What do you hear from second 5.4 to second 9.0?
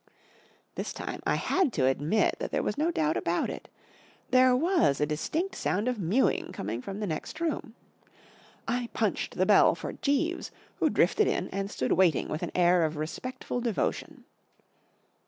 sound of mewing coming from the next room. I